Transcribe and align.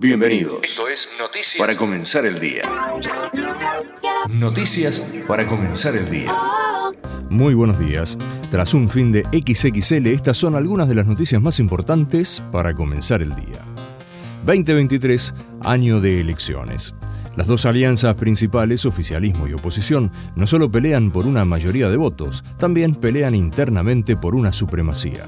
Bienvenidos. 0.00 0.60
Esto 0.62 0.86
es 0.86 1.08
Noticias 1.18 1.58
para 1.58 1.76
comenzar 1.76 2.24
el 2.24 2.38
día. 2.38 2.62
Noticias 4.28 5.04
para 5.26 5.44
comenzar 5.44 5.96
el 5.96 6.08
día. 6.08 6.32
Muy 7.28 7.54
buenos 7.54 7.80
días. 7.80 8.16
Tras 8.48 8.74
un 8.74 8.88
fin 8.88 9.10
de 9.10 9.24
XXL, 9.24 10.06
estas 10.06 10.36
son 10.36 10.54
algunas 10.54 10.88
de 10.88 10.94
las 10.94 11.04
noticias 11.04 11.42
más 11.42 11.58
importantes 11.58 12.44
para 12.52 12.74
comenzar 12.74 13.22
el 13.22 13.34
día. 13.34 13.64
2023, 14.46 15.34
año 15.64 16.00
de 16.00 16.20
elecciones. 16.20 16.94
Las 17.34 17.48
dos 17.48 17.66
alianzas 17.66 18.14
principales, 18.14 18.86
oficialismo 18.86 19.48
y 19.48 19.54
oposición, 19.54 20.12
no 20.36 20.46
solo 20.46 20.70
pelean 20.70 21.10
por 21.10 21.26
una 21.26 21.44
mayoría 21.44 21.90
de 21.90 21.96
votos, 21.96 22.44
también 22.56 22.94
pelean 22.94 23.34
internamente 23.34 24.16
por 24.16 24.36
una 24.36 24.52
supremacía. 24.52 25.26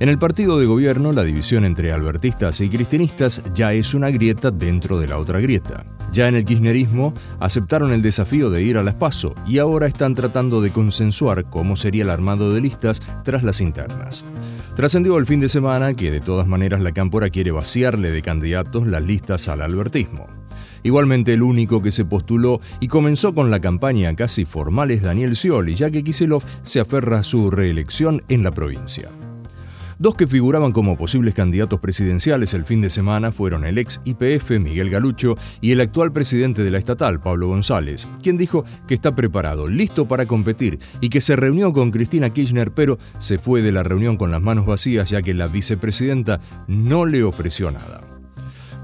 En 0.00 0.08
el 0.08 0.18
partido 0.18 0.58
de 0.58 0.64
gobierno, 0.64 1.12
la 1.12 1.24
división 1.24 1.66
entre 1.66 1.92
albertistas 1.92 2.62
y 2.62 2.70
cristianistas 2.70 3.42
ya 3.52 3.74
es 3.74 3.92
una 3.92 4.08
grieta 4.08 4.50
dentro 4.50 4.98
de 4.98 5.06
la 5.06 5.18
otra 5.18 5.40
grieta. 5.40 5.84
Ya 6.10 6.26
en 6.26 6.36
el 6.36 6.46
kirchnerismo 6.46 7.12
aceptaron 7.38 7.92
el 7.92 8.00
desafío 8.00 8.48
de 8.48 8.62
ir 8.62 8.78
a 8.78 8.82
las 8.82 8.94
PASO 8.94 9.34
y 9.46 9.58
ahora 9.58 9.86
están 9.86 10.14
tratando 10.14 10.62
de 10.62 10.70
consensuar 10.70 11.50
cómo 11.50 11.76
sería 11.76 12.04
el 12.04 12.08
armado 12.08 12.54
de 12.54 12.62
listas 12.62 13.02
tras 13.24 13.42
las 13.42 13.60
internas. 13.60 14.24
Trascendió 14.74 15.18
el 15.18 15.26
fin 15.26 15.40
de 15.40 15.50
semana 15.50 15.92
que 15.92 16.10
de 16.10 16.22
todas 16.22 16.46
maneras 16.46 16.80
la 16.80 16.92
Cámpora 16.92 17.28
quiere 17.28 17.50
vaciarle 17.50 18.10
de 18.10 18.22
candidatos 18.22 18.86
las 18.86 19.02
listas 19.02 19.48
al 19.48 19.60
albertismo. 19.60 20.28
Igualmente 20.82 21.34
el 21.34 21.42
único 21.42 21.82
que 21.82 21.92
se 21.92 22.06
postuló 22.06 22.62
y 22.80 22.88
comenzó 22.88 23.34
con 23.34 23.50
la 23.50 23.60
campaña 23.60 24.16
casi 24.16 24.46
formal 24.46 24.92
es 24.92 25.02
Daniel 25.02 25.36
Scioli, 25.36 25.74
ya 25.74 25.90
que 25.90 26.02
Kiselov 26.02 26.42
se 26.62 26.80
aferra 26.80 27.18
a 27.18 27.22
su 27.22 27.50
reelección 27.50 28.22
en 28.30 28.42
la 28.42 28.50
provincia. 28.50 29.10
Dos 30.00 30.14
que 30.14 30.26
figuraban 30.26 30.72
como 30.72 30.96
posibles 30.96 31.34
candidatos 31.34 31.78
presidenciales 31.78 32.54
el 32.54 32.64
fin 32.64 32.80
de 32.80 32.88
semana 32.88 33.32
fueron 33.32 33.66
el 33.66 33.76
ex 33.76 34.00
IPF 34.06 34.52
Miguel 34.58 34.88
Galucho 34.88 35.36
y 35.60 35.72
el 35.72 35.80
actual 35.82 36.10
presidente 36.10 36.64
de 36.64 36.70
la 36.70 36.78
estatal 36.78 37.20
Pablo 37.20 37.48
González, 37.48 38.08
quien 38.22 38.38
dijo 38.38 38.64
que 38.88 38.94
está 38.94 39.14
preparado, 39.14 39.68
listo 39.68 40.08
para 40.08 40.24
competir 40.24 40.78
y 41.02 41.10
que 41.10 41.20
se 41.20 41.36
reunió 41.36 41.74
con 41.74 41.90
Cristina 41.90 42.30
Kirchner, 42.30 42.72
pero 42.72 42.98
se 43.18 43.36
fue 43.36 43.60
de 43.60 43.72
la 43.72 43.82
reunión 43.82 44.16
con 44.16 44.30
las 44.30 44.40
manos 44.40 44.64
vacías 44.64 45.10
ya 45.10 45.20
que 45.20 45.34
la 45.34 45.48
vicepresidenta 45.48 46.40
no 46.66 47.04
le 47.04 47.22
ofreció 47.22 47.70
nada. 47.70 48.09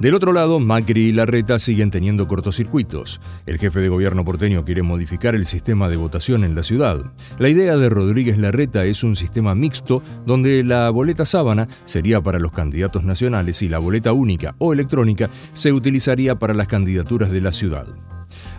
Del 0.01 0.15
otro 0.15 0.35
lado, 0.35 0.61
Macri 0.61 1.07
y 1.07 1.13
Larreta 1.13 1.59
siguen 1.59 1.91
teniendo 1.91 2.29
cortocircuitos. 2.29 3.19
El 3.47 3.57
jefe 3.57 3.81
de 3.81 3.89
gobierno 3.89 4.27
porteño 4.27 4.63
quiere 4.63 4.83
modificar 4.83 5.35
el 5.35 5.47
sistema 5.47 5.89
de 5.89 5.97
votación 5.97 6.45
en 6.45 6.55
la 6.55 6.63
ciudad. 6.63 7.13
La 7.39 7.49
idea 7.49 7.79
de 7.79 7.89
Rodríguez 7.89 8.37
Larreta 8.37 8.85
es 8.85 9.03
un 9.03 9.17
sistema 9.17 9.55
mixto 9.55 10.03
donde 10.27 10.63
la 10.65 10.91
boleta 10.91 11.25
sábana 11.25 11.67
sería 11.87 12.21
para 12.21 12.39
los 12.39 12.53
candidatos 12.53 13.05
nacionales 13.05 13.63
y 13.63 13.71
la 13.71 13.79
boleta 13.79 14.13
única 14.13 14.55
o 14.59 14.75
electrónica 14.75 15.31
se 15.55 15.73
utilizaría 15.73 16.39
para 16.39 16.53
las 16.53 16.69
candidaturas 16.69 17.31
de 17.31 17.41
la 17.41 17.53
ciudad. 17.53 17.87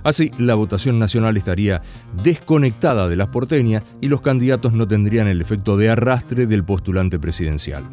Así, 0.08 0.32
la 0.38 0.56
votación 0.56 1.00
nacional 1.00 1.36
estaría 1.36 1.82
desconectada 2.24 3.10
de 3.10 3.18
las 3.18 3.28
porteñas 3.28 3.84
y 4.00 4.08
los 4.08 4.22
candidatos 4.22 4.72
no 4.72 4.88
tendrían 4.88 5.28
el 5.28 5.42
efecto 5.42 5.76
de 5.76 5.90
arrastre 5.90 6.48
del 6.48 6.64
postulante 6.64 7.20
presidencial. 7.20 7.84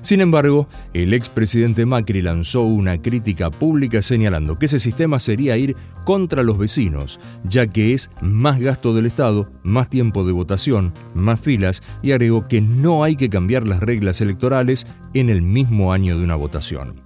Sin 0.00 0.20
embargo, 0.20 0.68
el 0.94 1.12
expresidente 1.12 1.84
Macri 1.84 2.22
lanzó 2.22 2.62
una 2.62 3.02
crítica 3.02 3.50
pública 3.50 4.00
señalando 4.00 4.60
que 4.60 4.66
ese 4.66 4.78
sistema 4.78 5.18
sería 5.18 5.56
ir 5.56 5.74
contra 6.04 6.44
los 6.44 6.56
vecinos, 6.56 7.18
ya 7.42 7.66
que 7.66 7.94
es 7.94 8.12
más 8.20 8.60
gasto 8.60 8.94
del 8.94 9.06
Estado, 9.06 9.50
más 9.64 9.90
tiempo 9.90 10.22
de 10.22 10.30
votación, 10.30 10.94
más 11.14 11.40
filas, 11.40 11.82
y 12.00 12.12
agregó 12.12 12.46
que 12.46 12.60
no 12.60 13.02
hay 13.02 13.16
que 13.16 13.28
cambiar 13.28 13.66
las 13.66 13.80
reglas 13.80 14.20
electorales 14.20 14.86
en 15.14 15.30
el 15.30 15.42
mismo 15.42 15.92
año 15.92 16.16
de 16.16 16.22
una 16.22 16.36
votación. 16.36 17.02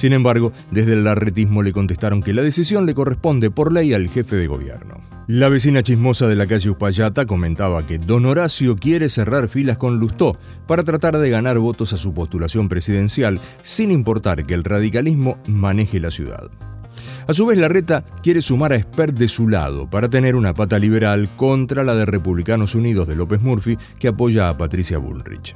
Sin 0.00 0.14
embargo, 0.14 0.50
desde 0.70 0.94
el 0.94 1.06
arretismo 1.06 1.62
le 1.62 1.74
contestaron 1.74 2.22
que 2.22 2.32
la 2.32 2.40
decisión 2.40 2.86
le 2.86 2.94
corresponde 2.94 3.50
por 3.50 3.70
ley 3.70 3.92
al 3.92 4.08
jefe 4.08 4.34
de 4.34 4.46
gobierno. 4.46 4.94
La 5.26 5.50
vecina 5.50 5.82
chismosa 5.82 6.26
de 6.26 6.36
la 6.36 6.46
calle 6.46 6.70
Uspallata 6.70 7.26
comentaba 7.26 7.86
que 7.86 7.98
don 7.98 8.24
Horacio 8.24 8.76
quiere 8.76 9.10
cerrar 9.10 9.50
filas 9.50 9.76
con 9.76 9.98
Lustó 9.98 10.38
para 10.66 10.84
tratar 10.84 11.18
de 11.18 11.28
ganar 11.28 11.58
votos 11.58 11.92
a 11.92 11.98
su 11.98 12.14
postulación 12.14 12.70
presidencial, 12.70 13.40
sin 13.62 13.90
importar 13.90 14.46
que 14.46 14.54
el 14.54 14.64
radicalismo 14.64 15.36
maneje 15.46 16.00
la 16.00 16.10
ciudad. 16.10 16.50
A 17.26 17.34
su 17.34 17.44
vez, 17.44 17.58
Larreta 17.58 18.02
quiere 18.22 18.40
sumar 18.40 18.72
a 18.72 18.76
Espert 18.76 19.14
de 19.14 19.28
su 19.28 19.50
lado 19.50 19.90
para 19.90 20.08
tener 20.08 20.34
una 20.34 20.54
pata 20.54 20.78
liberal 20.78 21.28
contra 21.36 21.84
la 21.84 21.94
de 21.94 22.06
Republicanos 22.06 22.74
Unidos 22.74 23.06
de 23.06 23.16
López 23.16 23.42
Murphy 23.42 23.76
que 23.98 24.08
apoya 24.08 24.48
a 24.48 24.56
Patricia 24.56 24.96
Bullrich. 24.96 25.54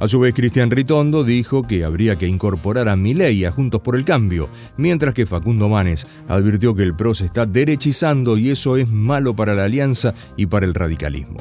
A 0.00 0.06
su 0.06 0.20
vez, 0.20 0.32
Cristian 0.32 0.70
Ritondo 0.70 1.24
dijo 1.24 1.64
que 1.64 1.84
habría 1.84 2.16
que 2.16 2.28
incorporar 2.28 2.88
a 2.88 2.94
Milei 2.94 3.44
a 3.44 3.50
Juntos 3.50 3.80
por 3.80 3.96
el 3.96 4.04
Cambio, 4.04 4.48
mientras 4.76 5.12
que 5.12 5.26
Facundo 5.26 5.68
Manes 5.68 6.06
advirtió 6.28 6.76
que 6.76 6.84
el 6.84 6.94
PRO 6.94 7.14
se 7.14 7.24
está 7.26 7.46
derechizando 7.46 8.38
y 8.38 8.50
eso 8.50 8.76
es 8.76 8.88
malo 8.88 9.34
para 9.34 9.54
la 9.54 9.64
alianza 9.64 10.14
y 10.36 10.46
para 10.46 10.66
el 10.66 10.74
radicalismo. 10.74 11.38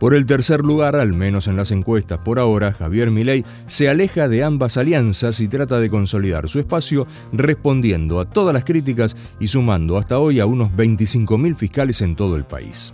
Por 0.00 0.14
el 0.14 0.26
tercer 0.26 0.62
lugar, 0.62 0.96
al 0.96 1.12
menos 1.12 1.46
en 1.46 1.56
las 1.56 1.70
encuestas 1.70 2.18
por 2.18 2.40
ahora, 2.40 2.72
Javier 2.72 3.12
Milei 3.12 3.44
se 3.66 3.88
aleja 3.88 4.28
de 4.28 4.42
ambas 4.42 4.76
alianzas 4.76 5.40
y 5.40 5.46
trata 5.46 5.78
de 5.78 5.88
consolidar 5.88 6.48
su 6.48 6.58
espacio 6.58 7.06
respondiendo 7.32 8.18
a 8.18 8.28
todas 8.28 8.52
las 8.52 8.64
críticas 8.64 9.16
y 9.38 9.46
sumando 9.46 9.96
hasta 9.96 10.18
hoy 10.18 10.40
a 10.40 10.46
unos 10.46 10.70
25.000 10.72 11.54
fiscales 11.54 12.00
en 12.02 12.16
todo 12.16 12.36
el 12.36 12.44
país. 12.44 12.92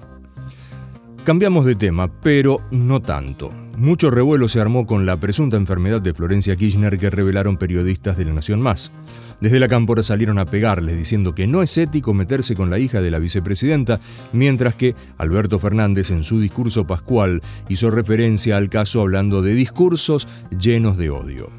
Cambiamos 1.25 1.64
de 1.64 1.76
tema, 1.76 2.12
pero 2.20 2.60
no 2.70 3.00
tanto. 3.00 3.62
Mucho 3.77 4.10
revuelo 4.10 4.49
se 4.49 4.60
armó 4.60 4.87
con 4.87 5.06
la 5.06 5.16
presunta 5.16 5.56
enfermedad 5.56 6.00
de 6.00 6.12
Florencia 6.12 6.56
Kirchner 6.56 6.99
que 6.99 7.10
revelaron 7.10 7.56
periodistas 7.56 8.16
de 8.16 8.27
La 8.27 8.33
Nación 8.33 8.60
Más. 8.60 8.93
Desde 9.41 9.59
la 9.59 9.66
cámpora 9.66 10.03
salieron 10.03 10.38
a 10.38 10.44
pegarles 10.44 10.97
diciendo 10.97 11.34
que 11.34 11.47
no 11.47 11.62
es 11.62 11.77
ético 11.78 12.15
meterse 12.15 12.55
con 12.55 12.71
la 12.71 12.78
hija 12.78 13.00
de 13.00 13.11
la 13.11 13.19
vicepresidenta, 13.19 13.99
mientras 14.32 14.77
que 14.77 14.94
Alberto 15.19 15.59
Fernández 15.59 16.11
en 16.11 16.22
su 16.22 16.38
discurso 16.38 16.87
pascual 16.87 17.43
hizo 17.69 17.91
referencia 17.91 18.56
al 18.56 18.69
caso 18.69 19.00
hablando 19.00 19.43
de 19.43 19.55
discursos 19.55 20.28
llenos 20.56 20.97
de 20.97 21.11
odio. 21.11 21.50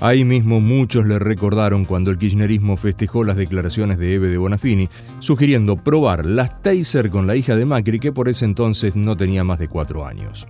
Ahí 0.00 0.24
mismo 0.24 0.60
muchos 0.60 1.06
le 1.06 1.20
recordaron 1.20 1.84
cuando 1.84 2.10
el 2.10 2.18
kirchnerismo 2.18 2.76
festejó 2.76 3.22
las 3.22 3.36
declaraciones 3.36 3.98
de 3.98 4.14
Eve 4.14 4.28
de 4.28 4.36
Bonafini, 4.36 4.88
sugiriendo 5.20 5.76
probar 5.76 6.26
las 6.26 6.60
taser 6.60 7.08
con 7.08 7.28
la 7.28 7.36
hija 7.36 7.54
de 7.54 7.64
Macri 7.66 8.00
que 8.00 8.12
por 8.12 8.28
ese 8.28 8.44
entonces 8.44 8.96
no 8.96 9.16
tenía 9.16 9.44
más 9.44 9.60
de 9.60 9.68
cuatro 9.68 10.04
años. 10.04 10.48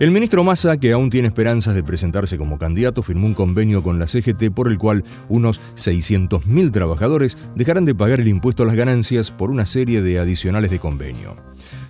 El 0.00 0.12
ministro 0.12 0.42
Massa, 0.44 0.78
que 0.78 0.92
aún 0.92 1.10
tiene 1.10 1.28
esperanzas 1.28 1.74
de 1.74 1.84
presentarse 1.84 2.38
como 2.38 2.56
candidato, 2.56 3.02
firmó 3.02 3.26
un 3.26 3.34
convenio 3.34 3.82
con 3.82 3.98
la 3.98 4.06
CGT 4.06 4.50
por 4.50 4.68
el 4.68 4.78
cual 4.78 5.04
unos 5.28 5.60
600.000 5.76 6.72
trabajadores 6.72 7.36
dejarán 7.54 7.84
de 7.84 7.94
pagar 7.94 8.18
el 8.18 8.28
impuesto 8.28 8.62
a 8.62 8.66
las 8.66 8.76
ganancias 8.76 9.30
por 9.30 9.50
una 9.50 9.66
serie 9.66 10.00
de 10.00 10.18
adicionales 10.18 10.70
de 10.70 10.78
convenio. 10.78 11.36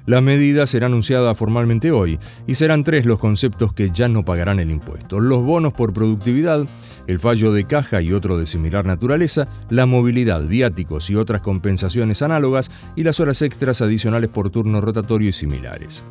La 0.07 0.21
medida 0.21 0.67
será 0.67 0.87
anunciada 0.87 1.37
formalmente 1.37 1.93
hoy 1.93 2.19
y 2.49 2.57
serán 2.57 2.83
tres 2.83 3.07
los 3.07 3.21
conceptos 3.21 3.75
que 3.75 3.91
ya 3.91 4.09
no 4.09 4.25
pagarán 4.25 4.59
el 4.59 4.73
impuesto. 4.73 5.21
Los 5.21 5.45
bonos 5.45 5.73
por 5.73 5.93
productividad, 5.93 6.67
el 7.07 7.21
fallo 7.21 7.53
de 7.53 7.65
caja 7.65 8.03
y 8.03 8.13
otro 8.13 8.39
de 8.39 8.47
similar 8.47 8.87
naturaleza, 8.87 9.47
la 9.69 9.87
movilidad, 9.87 10.43
viáticos 10.43 11.11
y 11.11 11.15
otras 11.15 11.43
compensaciones 11.43 12.23
análogas 12.23 12.73
y 12.97 13.05
las 13.05 13.21
horas 13.21 13.41
extras 13.43 13.83
adicionales 13.83 14.31
por 14.31 14.51
turno 14.51 14.81
rotatorio 14.81 15.29
y 15.29 15.33
similares. 15.33 16.05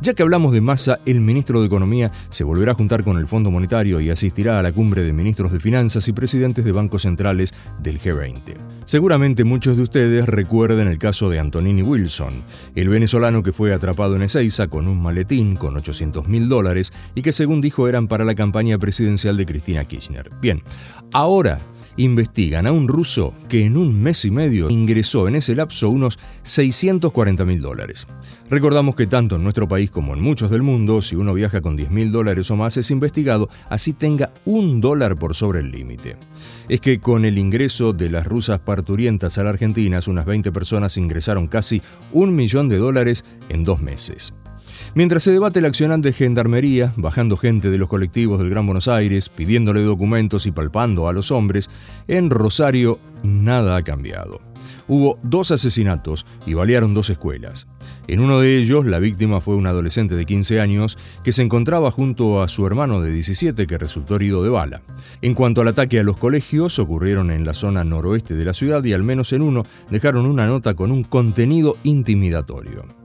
Ya 0.00 0.14
que 0.14 0.22
hablamos 0.22 0.52
de 0.52 0.60
masa, 0.60 0.98
el 1.06 1.20
ministro 1.20 1.60
de 1.60 1.66
Economía 1.66 2.10
se 2.30 2.44
volverá 2.44 2.72
a 2.72 2.74
juntar 2.74 3.04
con 3.04 3.18
el 3.18 3.26
Fondo 3.26 3.50
Monetario 3.50 4.00
y 4.00 4.10
asistirá 4.10 4.58
a 4.58 4.62
la 4.62 4.72
cumbre 4.72 5.02
de 5.02 5.12
ministros 5.12 5.52
de 5.52 5.60
Finanzas 5.60 6.08
y 6.08 6.12
presidentes 6.12 6.64
de 6.64 6.72
bancos 6.72 7.02
centrales 7.02 7.54
del 7.82 8.00
G20. 8.00 8.56
Seguramente 8.84 9.44
muchos 9.44 9.76
de 9.76 9.82
ustedes 9.82 10.26
recuerden 10.26 10.88
el 10.88 10.98
caso 10.98 11.30
de 11.30 11.38
Antonini 11.38 11.82
Wilson, 11.82 12.34
el 12.74 12.88
venezolano 12.88 13.42
que 13.42 13.52
fue 13.52 13.72
atrapado 13.72 14.16
en 14.16 14.22
Ezeiza 14.22 14.68
con 14.68 14.88
un 14.88 15.00
maletín 15.00 15.56
con 15.56 15.76
800 15.76 16.28
mil 16.28 16.48
dólares 16.48 16.92
y 17.14 17.22
que 17.22 17.32
según 17.32 17.60
dijo 17.60 17.88
eran 17.88 18.08
para 18.08 18.24
la 18.24 18.34
campaña 18.34 18.76
presidencial 18.78 19.36
de 19.36 19.46
Cristina 19.46 19.84
Kirchner. 19.84 20.30
Bien, 20.40 20.62
ahora 21.12 21.60
investigan 21.96 22.66
a 22.66 22.72
un 22.72 22.88
ruso 22.88 23.34
que 23.48 23.64
en 23.64 23.76
un 23.76 24.00
mes 24.00 24.24
y 24.24 24.30
medio 24.30 24.70
ingresó 24.70 25.28
en 25.28 25.36
ese 25.36 25.54
lapso 25.54 25.90
unos 25.90 26.18
640 26.42 27.44
mil 27.44 27.60
dólares. 27.60 28.06
Recordamos 28.50 28.94
que 28.94 29.06
tanto 29.06 29.36
en 29.36 29.42
nuestro 29.42 29.66
país 29.66 29.90
como 29.90 30.14
en 30.14 30.20
muchos 30.20 30.50
del 30.50 30.62
mundo, 30.62 31.02
si 31.02 31.16
uno 31.16 31.34
viaja 31.34 31.60
con 31.60 31.76
10 31.76 31.90
mil 31.90 32.12
dólares 32.12 32.50
o 32.50 32.56
más 32.56 32.76
es 32.76 32.90
investigado, 32.90 33.48
así 33.68 33.92
tenga 33.92 34.32
un 34.44 34.80
dólar 34.80 35.16
por 35.16 35.34
sobre 35.34 35.60
el 35.60 35.70
límite. 35.70 36.16
Es 36.68 36.80
que 36.80 37.00
con 37.00 37.24
el 37.24 37.38
ingreso 37.38 37.92
de 37.92 38.10
las 38.10 38.26
rusas 38.26 38.60
parturientas 38.60 39.38
a 39.38 39.44
la 39.44 39.50
Argentina, 39.50 40.00
unas 40.06 40.26
20 40.26 40.52
personas 40.52 40.96
ingresaron 40.96 41.46
casi 41.46 41.82
un 42.12 42.34
millón 42.34 42.68
de 42.68 42.78
dólares 42.78 43.24
en 43.48 43.64
dos 43.64 43.80
meses. 43.80 44.34
Mientras 44.94 45.22
se 45.22 45.32
debate 45.32 45.58
el 45.58 45.64
accionar 45.66 46.00
de 46.00 46.12
gendarmería, 46.12 46.92
bajando 46.96 47.36
gente 47.36 47.70
de 47.70 47.78
los 47.78 47.88
colectivos 47.88 48.38
del 48.38 48.50
Gran 48.50 48.66
Buenos 48.66 48.88
Aires, 48.88 49.28
pidiéndole 49.28 49.82
documentos 49.82 50.46
y 50.46 50.52
palpando 50.52 51.08
a 51.08 51.12
los 51.12 51.30
hombres, 51.30 51.70
en 52.08 52.30
Rosario 52.30 52.98
nada 53.22 53.76
ha 53.76 53.82
cambiado. 53.82 54.40
hubo 54.86 55.18
dos 55.22 55.50
asesinatos 55.50 56.26
y 56.46 56.52
balearon 56.52 56.92
dos 56.92 57.08
escuelas. 57.08 57.66
En 58.06 58.20
uno 58.20 58.38
de 58.38 58.58
ellos, 58.58 58.84
la 58.84 58.98
víctima 58.98 59.40
fue 59.40 59.56
un 59.56 59.66
adolescente 59.66 60.14
de 60.14 60.26
15 60.26 60.60
años 60.60 60.98
que 61.22 61.32
se 61.32 61.42
encontraba 61.42 61.90
junto 61.90 62.42
a 62.42 62.48
su 62.48 62.66
hermano 62.66 63.00
de 63.00 63.10
17 63.10 63.66
que 63.66 63.78
resultó 63.78 64.16
herido 64.16 64.42
de 64.42 64.50
bala. 64.50 64.82
En 65.22 65.34
cuanto 65.34 65.62
al 65.62 65.68
ataque 65.68 66.00
a 66.00 66.04
los 66.04 66.18
colegios, 66.18 66.78
ocurrieron 66.78 67.30
en 67.30 67.46
la 67.46 67.54
zona 67.54 67.82
noroeste 67.82 68.34
de 68.34 68.44
la 68.44 68.52
ciudad 68.52 68.84
y 68.84 68.92
al 68.92 69.02
menos 69.02 69.32
en 69.32 69.40
uno 69.40 69.64
dejaron 69.90 70.26
una 70.26 70.46
nota 70.46 70.74
con 70.74 70.92
un 70.92 71.02
contenido 71.02 71.78
intimidatorio. 71.82 73.03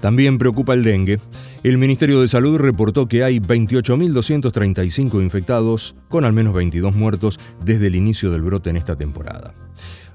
También 0.00 0.38
preocupa 0.38 0.74
el 0.74 0.82
dengue. 0.82 1.20
El 1.62 1.78
Ministerio 1.78 2.20
de 2.20 2.28
Salud 2.28 2.58
reportó 2.58 3.06
que 3.06 3.22
hay 3.22 3.38
28.235 3.38 5.22
infectados, 5.22 5.94
con 6.08 6.24
al 6.24 6.32
menos 6.32 6.54
22 6.54 6.94
muertos 6.94 7.38
desde 7.64 7.88
el 7.88 7.94
inicio 7.94 8.30
del 8.30 8.42
brote 8.42 8.70
en 8.70 8.76
esta 8.76 8.96
temporada. 8.96 9.54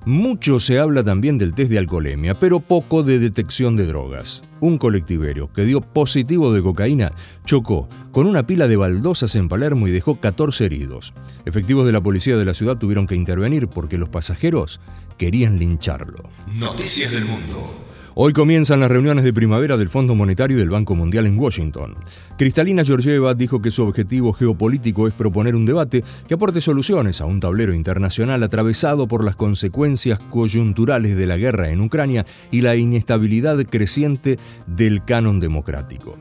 Mucho 0.05 0.59
se 0.59 0.77
habla 0.77 1.03
también 1.03 1.39
del 1.39 1.55
test 1.55 1.71
de 1.71 1.79
alcoholemia, 1.79 2.35
pero 2.35 2.59
poco 2.59 3.01
de 3.01 3.17
detección 3.17 3.75
de 3.75 3.87
drogas. 3.87 4.43
Un 4.59 4.77
colectivero 4.77 5.51
que 5.51 5.65
dio 5.65 5.81
positivo 5.81 6.53
de 6.53 6.61
cocaína 6.61 7.11
chocó 7.43 7.89
con 8.11 8.27
una 8.27 8.45
pila 8.45 8.67
de 8.67 8.77
baldosas 8.77 9.35
en 9.35 9.49
Palermo 9.49 9.87
y 9.87 9.91
dejó 9.91 10.19
14 10.19 10.65
heridos. 10.65 11.15
Efectivos 11.45 11.87
de 11.87 11.91
la 11.91 12.03
policía 12.03 12.37
de 12.37 12.45
la 12.45 12.53
ciudad 12.53 12.77
tuvieron 12.77 13.07
que 13.07 13.15
intervenir 13.15 13.67
porque 13.67 13.97
los 13.97 14.09
pasajeros 14.09 14.79
querían 15.17 15.57
lincharlo. 15.57 16.29
Noticias 16.53 17.11
del 17.11 17.25
Mundo. 17.25 17.85
Hoy 18.17 18.31
comienzan 18.31 18.79
las 18.79 18.89
reuniones 18.89 19.25
de 19.25 19.33
primavera 19.33 19.75
del 19.75 19.89
Fondo 19.89 20.15
Monetario 20.15 20.55
y 20.55 20.59
del 20.61 20.69
Banco 20.69 20.95
Mundial 20.95 21.25
en 21.25 21.37
Washington. 21.37 21.97
Cristalina 22.37 22.85
Georgieva 22.85 23.33
dijo 23.33 23.61
que 23.61 23.71
su 23.71 23.83
objetivo 23.83 24.31
geopolítico 24.31 25.09
es 25.09 25.13
proponer 25.13 25.53
un 25.53 25.65
debate 25.65 26.01
que 26.25 26.35
aporte 26.35 26.61
soluciones 26.61 27.19
a 27.19 27.25
un 27.25 27.41
tablero 27.41 27.73
internacional 27.73 28.41
atravesado 28.41 29.09
por 29.09 29.25
las 29.25 29.35
consecuencias 29.35 30.21
coyunturales 30.29 31.17
de 31.17 31.27
la 31.27 31.35
guerra 31.35 31.71
en 31.71 31.81
Ucrania 31.81 32.25
y 32.51 32.61
la 32.61 32.77
inestabilidad 32.77 33.57
creciente 33.65 34.39
del 34.65 35.03
canon 35.03 35.41
democrático. 35.41 36.17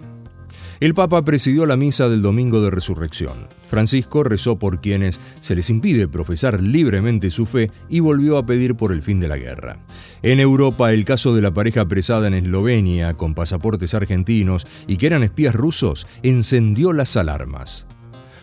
El 0.81 0.95
Papa 0.95 1.25
presidió 1.25 1.67
la 1.67 1.77
misa 1.77 2.09
del 2.09 2.23
Domingo 2.23 2.61
de 2.61 2.71
Resurrección. 2.71 3.47
Francisco 3.69 4.25
rezó 4.25 4.59
por 4.59 4.81
quienes 4.81 5.21
se 5.41 5.55
les 5.55 5.71
impide 5.71 6.09
profesar 6.09 6.61
libremente 6.61 7.31
su 7.31 7.47
fe 7.47 7.71
y 7.89 8.01
volvió 8.01 8.39
a 8.39 8.47
pedir 8.47 8.75
por 8.75 8.93
el 8.93 9.03
fin 9.03 9.21
de 9.21 9.29
la 9.29 9.37
guerra. 9.37 9.79
En 10.23 10.41
Europa, 10.41 10.93
el 10.93 11.05
caso 11.05 11.35
de 11.35 11.43
la 11.43 11.55
pareja 11.55 11.83
apresada 11.83 12.27
en 12.27 12.35
Eslovenia 12.35 13.15
con 13.15 13.35
pasaportes 13.35 13.95
argentinos 13.95 14.67
y 14.87 14.97
que 14.97 15.07
eran 15.07 15.23
espías 15.23 15.55
rusos 15.55 16.07
encendió 16.23 16.93
las 16.93 17.17
alarmas. 17.17 17.87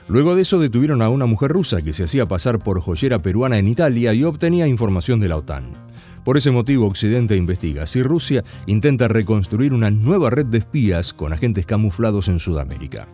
Luego 0.07 0.35
de 0.35 0.41
eso 0.41 0.59
detuvieron 0.59 1.01
a 1.01 1.09
una 1.09 1.25
mujer 1.25 1.51
rusa 1.51 1.81
que 1.81 1.93
se 1.93 2.03
hacía 2.03 2.25
pasar 2.27 2.59
por 2.59 2.81
joyera 2.81 3.21
peruana 3.21 3.59
en 3.59 3.67
Italia 3.67 4.13
y 4.13 4.23
obtenía 4.23 4.67
información 4.67 5.19
de 5.19 5.29
la 5.29 5.37
OTAN. 5.37 5.90
Por 6.23 6.37
ese 6.37 6.51
motivo, 6.51 6.85
Occidente 6.85 7.35
investiga 7.35 7.87
si 7.87 8.03
Rusia 8.03 8.43
intenta 8.67 9.07
reconstruir 9.07 9.73
una 9.73 9.89
nueva 9.89 10.29
red 10.29 10.45
de 10.45 10.59
espías 10.59 11.13
con 11.13 11.33
agentes 11.33 11.65
camuflados 11.65 12.27
en 12.27 12.39
Sudamérica. 12.39 13.07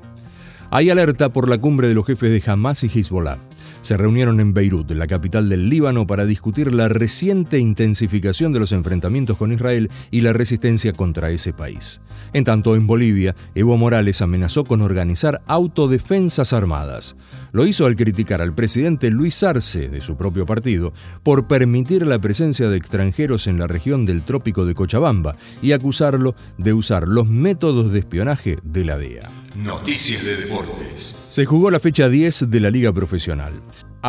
Hay 0.70 0.90
alerta 0.90 1.30
por 1.30 1.48
la 1.48 1.58
cumbre 1.58 1.88
de 1.88 1.94
los 1.94 2.06
jefes 2.06 2.32
de 2.32 2.52
Hamas 2.52 2.84
y 2.84 2.88
Hezbollah 2.88 3.38
se 3.82 3.98
reunieron 3.98 4.40
en 4.40 4.54
Beirut, 4.54 4.92
la 4.92 5.08
capital 5.08 5.50
del 5.50 5.70
Líbano, 5.70 6.08
para 6.08 6.26
discutir 6.26 6.74
la 6.74 6.90
reciente 6.90 7.60
intensificación 7.60 8.54
de 8.54 8.60
los 8.60 8.72
enfrentamientos 8.72 9.38
con 9.38 9.52
Israel 9.52 9.90
y 10.12 10.22
la 10.22 10.34
resistencia 10.34 10.94
contra 10.94 11.30
ese 11.30 11.54
país. 11.54 12.02
En 12.34 12.44
tanto, 12.44 12.76
en 12.76 12.88
Bolivia, 12.88 13.36
Evo 13.56 13.78
Morales 13.78 14.22
amenazó 14.22 14.64
con 14.64 14.82
organizar 14.82 15.42
autodefensas 15.48 16.54
armadas. 16.54 17.16
Lo 17.52 17.66
hizo 17.66 17.86
al 17.86 17.96
criticar 17.96 18.42
al 18.42 18.54
presidente 18.54 19.10
Luis 19.10 19.44
Arce, 19.44 19.90
de 19.90 20.02
su 20.02 20.18
propio 20.18 20.46
partido, 20.46 20.94
por 21.24 21.48
permitir 21.48 22.06
la 22.06 22.20
presencia 22.20 22.70
de 22.70 22.78
extranjeros 22.78 23.48
en 23.48 23.60
la 23.60 23.68
región 23.68 24.06
del 24.06 24.24
trópico 24.24 24.66
de 24.66 24.76
Cochabamba 24.76 25.36
y 25.62 25.72
acusarlo 25.72 26.36
de 26.58 26.74
usar 26.74 27.08
los 27.08 27.28
métodos 27.28 27.92
de 27.92 28.00
espionaje 28.00 28.58
de 28.64 28.86
la 28.86 28.98
DEA. 28.98 29.37
Noticias 29.58 30.24
de 30.24 30.36
deportes. 30.36 31.16
Se 31.30 31.44
jugó 31.46 31.72
la 31.72 31.80
fecha 31.80 32.08
10 32.08 32.52
de 32.52 32.60
la 32.60 32.70
Liga 32.70 32.94
Profesional. 32.94 33.60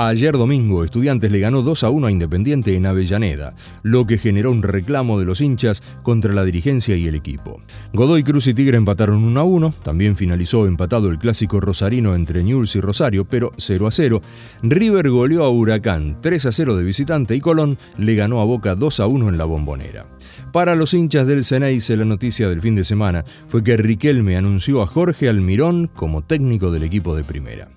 Ayer 0.01 0.39
domingo, 0.39 0.85
Estudiantes 0.85 1.29
le 1.33 1.41
ganó 1.41 1.63
2 1.63 1.83
a 1.83 1.91
1 1.91 2.07
a 2.07 2.13
Independiente 2.13 2.77
en 2.77 2.87
Avellaneda, 2.87 3.57
lo 3.83 4.07
que 4.07 4.17
generó 4.17 4.53
un 4.53 4.63
reclamo 4.63 5.19
de 5.19 5.25
los 5.25 5.41
hinchas 5.41 5.83
contra 6.05 6.33
la 6.33 6.45
dirigencia 6.45 6.95
y 6.95 7.09
el 7.09 7.17
equipo. 7.17 7.61
Godoy 7.93 8.23
Cruz 8.23 8.47
y 8.47 8.55
Tigre 8.55 8.77
empataron 8.77 9.25
1 9.25 9.41
a 9.41 9.43
1, 9.43 9.75
también 9.83 10.15
finalizó 10.15 10.67
empatado 10.67 11.11
el 11.11 11.19
clásico 11.19 11.59
rosarino 11.59 12.15
entre 12.15 12.45
Newell's 12.45 12.77
y 12.77 12.81
Rosario, 12.81 13.25
pero 13.25 13.51
0 13.57 13.89
a 13.89 13.91
0. 13.91 14.23
River 14.63 15.11
goleó 15.11 15.45
a 15.45 15.51
Huracán 15.51 16.19
3 16.21 16.47
a 16.47 16.53
0 16.53 16.77
de 16.77 16.85
visitante 16.85 17.35
y 17.35 17.41
Colón 17.41 17.77
le 17.97 18.15
ganó 18.15 18.41
a 18.41 18.45
Boca 18.45 18.77
2 18.77 19.01
a 19.01 19.09
1 19.09 19.31
en 19.31 19.37
la 19.37 19.47
bombonera. 19.47 20.07
Para 20.53 20.77
los 20.77 20.95
hinchas 20.95 21.27
del 21.27 21.45
Ceneice, 21.45 21.97
la 21.97 22.05
noticia 22.05 22.49
del 22.49 22.63
fin 22.63 22.77
de 22.77 22.85
semana 22.85 23.25
fue 23.49 23.65
que 23.65 23.77
Riquelme 23.77 24.37
anunció 24.37 24.81
a 24.81 24.87
Jorge 24.87 25.29
Almirón 25.29 25.91
como 25.93 26.23
técnico 26.23 26.71
del 26.71 26.85
equipo 26.85 27.17
de 27.17 27.25
primera. 27.25 27.69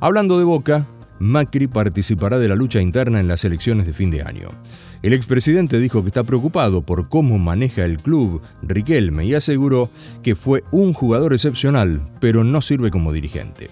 Hablando 0.00 0.38
de 0.38 0.44
Boca, 0.44 0.86
Macri 1.18 1.66
participará 1.66 2.38
de 2.38 2.48
la 2.48 2.54
lucha 2.54 2.80
interna 2.80 3.20
en 3.20 3.28
las 3.28 3.44
elecciones 3.44 3.86
de 3.86 3.92
fin 3.92 4.10
de 4.10 4.22
año. 4.22 4.50
El 5.02 5.12
expresidente 5.12 5.78
dijo 5.78 6.02
que 6.02 6.08
está 6.08 6.24
preocupado 6.24 6.82
por 6.82 7.08
cómo 7.08 7.38
maneja 7.38 7.84
el 7.84 7.98
club 7.98 8.42
Riquelme 8.62 9.26
y 9.26 9.34
aseguró 9.34 9.90
que 10.22 10.34
fue 10.34 10.64
un 10.70 10.92
jugador 10.92 11.32
excepcional, 11.32 12.08
pero 12.20 12.44
no 12.44 12.60
sirve 12.60 12.90
como 12.90 13.12
dirigente. 13.12 13.70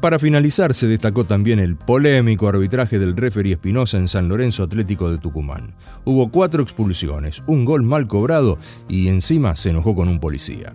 Para 0.00 0.18
finalizar, 0.18 0.74
se 0.74 0.86
destacó 0.86 1.24
también 1.24 1.58
el 1.58 1.76
polémico 1.76 2.48
arbitraje 2.48 2.98
del 2.98 3.16
referee 3.16 3.52
Espinosa 3.52 3.96
en 3.96 4.08
San 4.08 4.28
Lorenzo 4.28 4.62
Atlético 4.62 5.10
de 5.10 5.18
Tucumán. 5.18 5.74
Hubo 6.04 6.30
cuatro 6.30 6.62
expulsiones, 6.62 7.42
un 7.46 7.64
gol 7.64 7.82
mal 7.82 8.06
cobrado 8.06 8.58
y 8.88 9.08
encima 9.08 9.56
se 9.56 9.70
enojó 9.70 9.94
con 9.94 10.08
un 10.08 10.20
policía. 10.20 10.74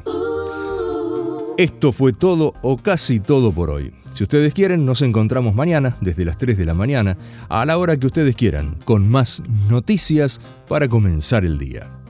Esto 1.61 1.91
fue 1.91 2.11
todo 2.11 2.53
o 2.63 2.75
casi 2.75 3.19
todo 3.19 3.51
por 3.51 3.69
hoy. 3.69 3.93
Si 4.13 4.23
ustedes 4.23 4.51
quieren, 4.51 4.83
nos 4.83 5.03
encontramos 5.03 5.53
mañana 5.53 5.95
desde 6.01 6.25
las 6.25 6.39
3 6.39 6.57
de 6.57 6.65
la 6.65 6.73
mañana 6.73 7.19
a 7.49 7.63
la 7.67 7.77
hora 7.77 7.97
que 7.97 8.07
ustedes 8.07 8.35
quieran, 8.35 8.77
con 8.83 9.07
más 9.07 9.43
noticias 9.69 10.41
para 10.67 10.89
comenzar 10.89 11.45
el 11.45 11.59
día. 11.59 12.00